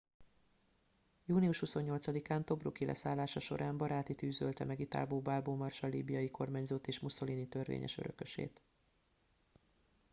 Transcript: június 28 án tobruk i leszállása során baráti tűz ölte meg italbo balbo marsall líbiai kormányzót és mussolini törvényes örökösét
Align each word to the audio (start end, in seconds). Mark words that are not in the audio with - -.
június 1.25 1.59
28 1.59 2.29
án 2.31 2.45
tobruk 2.45 2.79
i 2.79 2.85
leszállása 2.85 3.39
során 3.39 3.77
baráti 3.77 4.15
tűz 4.15 4.41
ölte 4.41 4.63
meg 4.65 4.79
italbo 4.79 5.19
balbo 5.21 5.55
marsall 5.55 5.89
líbiai 5.89 6.29
kormányzót 6.29 6.87
és 6.87 6.99
mussolini 6.99 7.47
törvényes 7.47 7.97
örökösét 7.97 8.61